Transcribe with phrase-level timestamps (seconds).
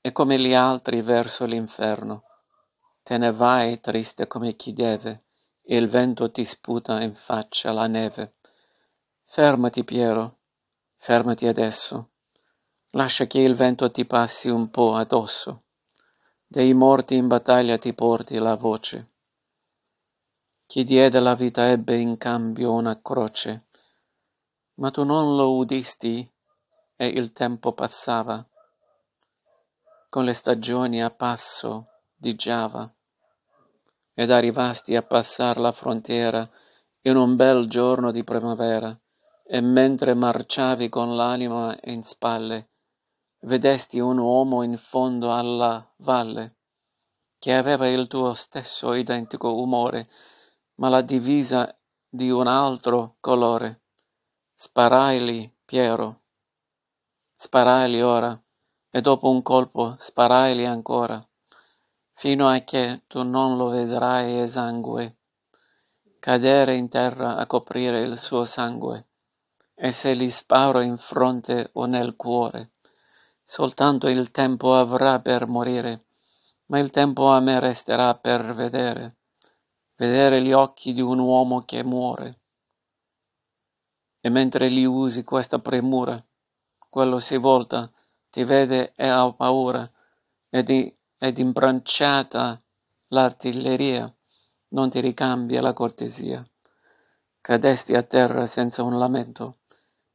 [0.00, 2.24] e come gli altri verso l'inferno.
[3.02, 5.24] Te ne vai triste come chi deve,
[5.62, 8.36] e il vento ti sputa in faccia la neve.
[9.24, 10.38] Fermati, Piero,
[10.96, 12.10] fermati adesso.
[12.90, 15.64] Lascia che il vento ti passi un po' addosso.
[16.46, 19.08] Dei morti in battaglia ti porti la voce.
[20.66, 23.66] Chi diede la vita ebbe in cambio una croce.
[24.74, 26.28] Ma tu non lo udisti
[26.96, 28.44] e il tempo passava
[30.10, 32.92] con le stagioni a passo di Giava,
[34.12, 36.50] ed arrivasti a passar la frontiera
[37.02, 38.94] in un bel giorno di primavera,
[39.46, 42.70] e mentre marciavi con l'anima in spalle,
[43.42, 46.56] vedesti un uomo in fondo alla valle,
[47.38, 50.10] che aveva il tuo stesso identico umore,
[50.74, 51.72] ma la divisa
[52.08, 53.84] di un altro colore.
[54.52, 56.22] Sparaili, Piero,
[57.36, 58.38] sparaili ora
[58.90, 61.24] e dopo un colpo sparaili ancora,
[62.12, 65.16] fino a che tu non lo vedrai esangue,
[66.18, 69.06] cadere in terra a coprire il suo sangue.
[69.74, 72.72] E se gli sparo in fronte o nel cuore,
[73.42, 76.04] soltanto il tempo avrà per morire,
[76.66, 79.16] ma il tempo a me resterà per vedere,
[79.96, 82.40] vedere gli occhi di un uomo che muore.
[84.20, 86.22] E mentre gli usi questa premura,
[86.90, 87.90] quello si volta
[88.30, 89.90] ti vede e ha paura,
[90.48, 90.70] ed,
[91.18, 92.62] ed imbranciata
[93.08, 94.12] l'artiglieria,
[94.68, 96.48] non ti ricambia la cortesia.
[97.40, 99.58] Cadesti a terra senza un lamento,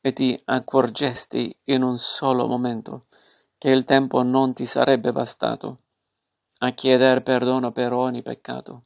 [0.00, 3.06] e ti accorgesti in un solo momento
[3.58, 5.82] che il tempo non ti sarebbe bastato
[6.62, 8.84] a chieder perdono per ogni peccato.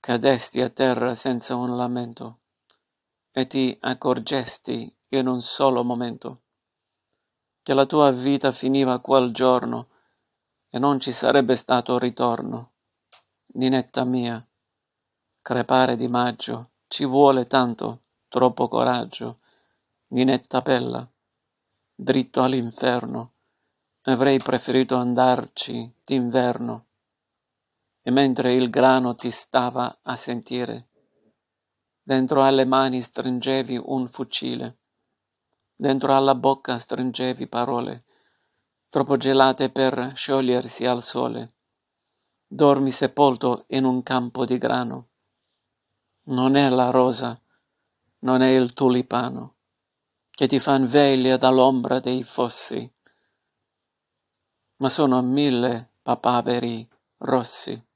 [0.00, 2.38] Cadesti a terra senza un lamento,
[3.32, 6.42] e ti accorgesti in un solo momento
[7.70, 9.90] che la tua vita finiva quel giorno
[10.70, 12.72] e non ci sarebbe stato ritorno.
[13.54, 14.44] Ninetta mia,
[15.40, 19.38] crepare di maggio, ci vuole tanto, troppo coraggio.
[20.08, 21.08] Ninetta bella,
[21.94, 23.34] dritto all'inferno,
[24.02, 26.86] avrei preferito andarci d'inverno.
[28.02, 30.88] E mentre il grano ti stava a sentire,
[32.02, 34.79] dentro alle mani stringevi un fucile
[35.80, 38.04] Dentro alla bocca stringevi parole,
[38.90, 41.54] troppo gelate per sciogliersi al sole.
[42.46, 45.08] Dormi sepolto in un campo di grano.
[46.24, 47.40] Non è la rosa,
[48.18, 49.54] non è il tulipano,
[50.30, 52.92] che ti fan veglia dall'ombra dei fossi,
[54.76, 56.86] ma sono mille papaveri
[57.20, 57.89] rossi.